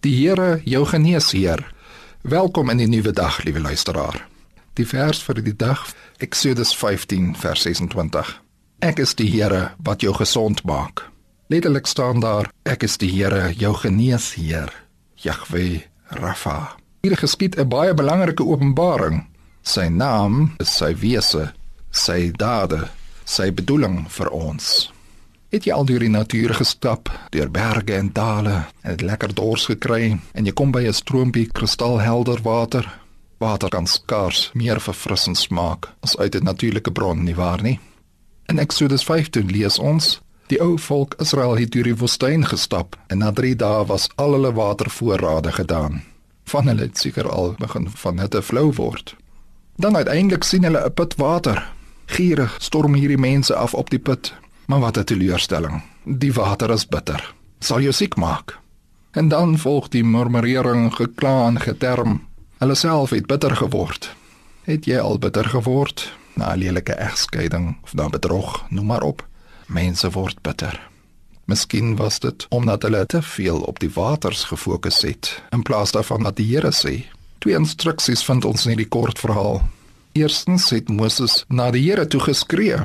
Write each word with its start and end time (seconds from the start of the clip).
Die 0.00 0.14
Here, 0.16 0.62
jou 0.64 0.86
geneesheer. 0.88 1.60
Welkom 2.22 2.70
in 2.72 2.78
die 2.80 2.86
nuwe 2.88 3.12
dag, 3.12 3.42
liewe 3.44 3.60
luisteraar. 3.60 4.16
Die 4.80 4.86
vers 4.88 5.18
vir 5.20 5.42
die 5.44 5.52
dag, 5.52 5.82
Eksodus 6.24 6.70
15 6.72 7.34
vers 7.36 7.66
26. 7.66 8.30
Ek 8.80 9.02
is 9.04 9.12
die 9.18 9.26
Here 9.28 9.74
wat 9.84 10.00
jou 10.00 10.14
gesond 10.16 10.62
maak. 10.64 11.02
Letterlik 11.52 11.84
staan 11.84 12.24
daar, 12.24 12.48
ek 12.64 12.86
is 12.88 12.96
die 12.96 13.10
Here, 13.12 13.50
jou 13.60 13.74
geneesheer. 13.76 14.72
Jahwe 15.20 15.82
Rafa. 16.16 16.80
Hier 17.04 17.16
geskied 17.20 17.58
'n 17.60 17.68
baie 17.68 17.92
belangrike 17.92 18.44
openbaring. 18.44 19.26
Sy 19.62 19.88
naam 19.92 20.56
sy 20.64 20.94
wese, 20.96 21.52
sy 21.90 22.32
dade, 22.32 22.88
sy 23.24 23.52
bedoeling 23.52 24.08
vir 24.08 24.30
ons. 24.32 24.88
Het 25.50 25.64
jy 25.66 25.74
al 25.74 25.82
deur 25.82 25.98
die 25.98 26.12
natuur 26.12 26.52
gestap, 26.54 27.08
deur 27.34 27.48
berge 27.50 27.96
en 27.98 28.12
dale 28.14 28.52
en 28.84 28.92
dit 28.94 29.00
lekker 29.02 29.32
dors 29.34 29.64
gekry 29.66 30.12
en 30.14 30.46
jy 30.46 30.52
kom 30.54 30.70
by 30.70 30.84
'n 30.86 30.94
stroompie 30.94 31.48
kristalhelder 31.50 32.38
water? 32.42 32.86
Water 33.38 33.68
kan 33.68 33.86
skaars 33.86 34.50
meer 34.54 34.80
verfrissend 34.80 35.38
smaak 35.38 35.88
as 36.02 36.16
uit 36.18 36.34
'n 36.36 36.44
natuurlike 36.44 36.92
bron, 36.92 37.24
nie 37.24 37.34
waar 37.34 37.62
nie? 37.62 37.80
In 38.46 38.58
Eksodus 38.58 39.04
15 39.04 39.50
lees 39.50 39.78
ons: 39.78 40.20
Die 40.46 40.60
ou 40.60 40.78
volk 40.78 41.14
Israel 41.18 41.56
het 41.56 41.72
deur 41.72 41.84
die 41.84 41.96
woestyn 41.96 42.46
gestap 42.46 42.96
en 43.08 43.18
na 43.18 43.32
3 43.32 43.56
dae 43.56 43.84
was 43.86 44.08
al 44.16 44.32
hulle 44.32 44.52
watervoorrade 44.52 45.52
gedaan. 45.52 46.02
Van 46.44 46.66
hulle 46.66 46.82
het 46.82 46.98
seker 46.98 47.28
al 47.28 47.54
begin 47.58 47.90
van 47.90 48.20
hitte 48.20 48.42
flou 48.42 48.72
word. 48.72 49.16
Dan 49.76 49.96
uiteindelik 49.96 50.44
sien 50.44 50.64
hulle 50.64 50.84
'n 50.84 50.94
put 50.94 51.14
water. 51.16 51.72
Gierig 52.06 52.56
storm 52.58 52.94
hierdie 52.94 53.18
mense 53.18 53.54
af 53.54 53.74
op 53.74 53.90
die 53.90 53.98
put 53.98 54.34
Maar 54.70 54.80
wat 54.80 54.98
'n 54.98 55.04
teleurstelling. 55.04 55.82
Die 56.04 56.32
water 56.32 56.70
is 56.70 56.86
bitter. 56.86 57.34
Sal 57.58 57.80
jou 57.80 57.92
siek 57.92 58.16
maak. 58.16 58.58
En 59.10 59.28
dan 59.28 59.58
volg 59.58 59.88
die 59.88 60.04
murmurering, 60.04 60.94
gekla 60.94 61.46
en 61.46 61.60
geterm. 61.60 62.26
Hulle 62.58 62.74
self 62.74 63.10
het 63.10 63.26
bitter 63.26 63.56
geword. 63.56 64.14
Het 64.62 64.84
jy 64.84 64.98
al 64.98 65.18
bitter 65.18 65.44
geword 65.44 66.12
na 66.34 66.52
'n 66.52 66.58
lelike 66.58 66.92
egskeiding 66.92 67.76
of 67.82 67.94
na 67.94 68.08
bedrog, 68.08 68.64
noem 68.68 68.86
maar 68.86 69.02
op. 69.02 69.28
Mense 69.66 70.10
word 70.10 70.42
bitter. 70.42 70.90
Miskien 71.44 71.96
was 71.96 72.18
dit 72.18 72.46
omdat 72.48 72.82
hulle 72.82 73.06
te 73.06 73.22
veel 73.22 73.60
op 73.60 73.78
die 73.78 73.90
waters 73.90 74.44
gefokus 74.44 75.00
het 75.00 75.42
in 75.50 75.62
plaas 75.62 75.90
daarvan 75.90 76.22
dat 76.22 76.36
die 76.36 76.54
Here 76.54 76.72
sê. 76.72 77.04
Twee 77.38 77.54
instruksies 77.54 78.24
vind 78.24 78.44
ons 78.44 78.66
in 78.66 78.76
die 78.76 78.88
kort 78.88 79.18
verhaal. 79.18 79.68
Eerstens 80.12 80.70
het 80.70 80.88
Moses 80.88 81.44
na 81.48 81.70
die 81.70 81.90
Here 81.90 82.06
toe 82.06 82.20
geskree 82.20 82.76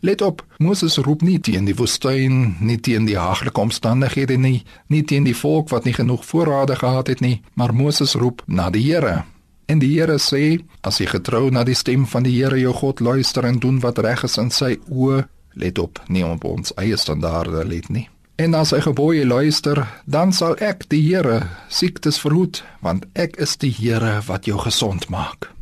Let 0.00 0.22
op, 0.22 0.44
Moses 0.58 0.96
roep 0.96 1.20
nie 1.22 1.36
teen 1.44 1.66
die 1.68 1.74
woestyn, 1.76 2.54
nie 2.64 2.78
teen 2.80 3.04
die 3.04 3.18
haaglike 3.20 3.60
omstandighede 3.60 4.38
nie, 4.40 4.62
nie 4.88 5.02
teen 5.04 5.26
die 5.28 5.36
volk 5.36 5.68
wat 5.74 5.84
nie 5.84 5.92
genoeg 5.92 6.24
voorrade 6.24 6.78
gehad 6.80 7.12
het 7.12 7.20
nie, 7.20 7.42
maar 7.54 7.74
Moses 7.76 8.14
roep 8.16 8.40
na 8.46 8.70
die 8.72 8.86
Here. 8.86 9.24
En 9.68 9.78
die 9.78 9.92
Here 9.92 10.16
sê, 10.18 10.62
as 10.80 11.02
jy 11.02 11.10
getrou 11.10 11.50
na 11.52 11.66
die 11.68 11.76
stem 11.76 12.06
van 12.08 12.24
die 12.24 12.32
Here 12.38 12.56
jou 12.58 12.72
God 12.80 13.04
luister 13.04 13.44
en 13.44 13.60
doen 13.60 13.82
wat 13.84 14.00
reg 14.00 14.24
is 14.24 14.38
in 14.40 14.48
sy 14.50 14.78
oë, 14.88 15.26
let 15.60 15.78
op, 15.78 16.00
nie 16.08 16.24
op 16.24 16.48
ons 16.48 16.72
eie 16.80 16.96
standaarde 16.96 17.66
let 17.68 17.92
nie. 17.92 18.08
En 18.40 18.56
as 18.56 18.72
hy 18.72 18.80
gebooie 18.80 19.26
luister, 19.28 19.84
dan 20.08 20.32
sal 20.32 20.56
ek 20.64 20.88
die 20.88 21.02
Here 21.04 21.42
siektes 21.68 22.22
verhoed, 22.24 22.64
want 22.80 23.04
ek 23.12 23.36
is 23.36 23.58
die 23.60 23.74
Here 23.76 24.22
wat 24.24 24.48
jou 24.48 24.56
gesond 24.64 25.10
maak. 25.12 25.52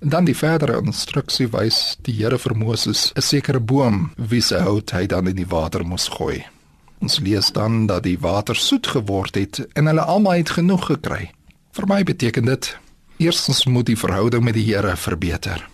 En 0.00 0.08
dan 0.08 0.24
die 0.24 0.36
verdere 0.36 0.78
instruksie 0.78 1.48
wys 1.50 1.96
die 2.06 2.14
Here 2.20 2.38
vir 2.38 2.54
Moses 2.56 3.12
'n 3.16 3.22
sekere 3.22 3.60
boom 3.60 4.10
wie 4.16 4.40
se 4.40 4.58
hout 4.58 4.90
hy 4.90 5.06
dan 5.06 5.26
in 5.26 5.36
die 5.36 5.48
water 5.48 5.84
moes 5.84 6.08
gooi. 6.08 6.46
Ons 7.00 7.18
lees 7.18 7.50
dan 7.52 7.86
dat 7.86 8.02
die 8.02 8.18
water 8.18 8.56
soet 8.56 8.86
geword 8.86 9.34
het 9.34 9.66
en 9.74 9.86
hulle 9.86 10.00
almal 10.00 10.32
het 10.32 10.50
genoeg 10.50 10.86
gekry. 10.86 11.30
Vir 11.72 11.86
my 11.86 12.02
beteken 12.02 12.44
dit 12.44 12.78
eerstens 13.18 13.66
moet 13.66 13.86
die 13.86 13.98
verhouding 13.98 14.44
met 14.44 14.54
die 14.54 14.64
Here 14.64 14.96
verbeter. 14.96 15.68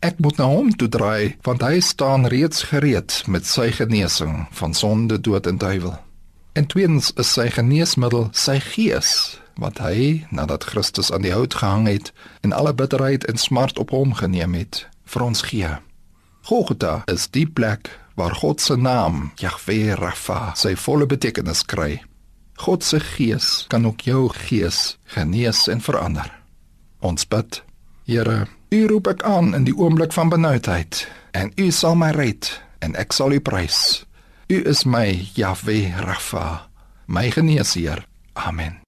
Ek 0.00 0.18
moet 0.18 0.36
na 0.36 0.44
hom 0.44 0.76
toe 0.76 0.88
draai 0.88 1.36
want 1.42 1.62
hy 1.62 1.80
staan 1.80 2.26
reeds 2.26 2.62
gereed 2.62 3.22
met 3.26 3.46
sy 3.46 3.70
genesing 3.70 4.46
van 4.50 4.74
sonde, 4.74 5.20
dood 5.20 5.46
en 5.46 5.58
duiwel. 5.58 5.96
En 6.52 6.66
tweedens 6.66 7.12
is 7.16 7.30
sy 7.32 7.46
geneesmiddel 7.48 8.26
sy 8.36 8.58
gees 8.60 9.12
wat 9.60 9.78
hy 9.80 10.26
nadat 10.32 10.66
Christus 10.68 11.08
aan 11.12 11.24
die 11.24 11.32
hout 11.32 11.54
gehang 11.60 11.86
het 11.88 12.12
en 12.44 12.52
alle 12.52 12.74
bitterheid 12.76 13.24
en 13.28 13.40
smart 13.40 13.78
op 13.80 13.92
hom 13.96 14.12
geneem 14.18 14.56
het 14.56 14.84
vir 15.08 15.24
ons 15.24 15.42
gee. 15.48 15.70
Golgotha 16.48 17.02
is 17.08 17.28
die 17.32 17.46
plek 17.46 17.88
waar 18.20 18.34
God 18.36 18.60
se 18.60 18.76
naam, 18.76 19.30
Jahwe 19.40 19.94
Rafa, 19.96 20.52
sy 20.56 20.74
volle 20.76 21.06
betekenis 21.08 21.64
kry. 21.64 22.02
God 22.60 22.84
se 22.84 23.00
gees 23.00 23.64
kan 23.72 23.86
ook 23.88 24.04
jou 24.04 24.28
gees 24.44 24.98
genees 25.14 25.66
en 25.72 25.80
verander. 25.80 26.28
Ons 27.00 27.24
bid, 27.24 27.62
Here, 28.04 28.46
U 28.72 28.86
roep 28.90 29.08
ek 29.08 29.22
aan 29.22 29.54
in 29.54 29.64
die 29.64 29.76
oomblik 29.78 30.12
van 30.12 30.28
benoudheid 30.28 31.06
en 31.32 31.52
U 31.56 31.70
sal 31.70 31.96
my 31.96 32.10
red 32.12 32.50
en 32.84 32.96
ek 32.98 33.14
sal 33.16 33.32
U 33.32 33.40
prys. 33.40 34.02
U 34.52 34.60
is 34.66 34.84
my 34.84 35.14
Jahwe 35.34 35.96
Rafa, 36.06 36.68
my 37.06 37.30
geneesheer. 37.30 38.04
Amen. 38.36 38.81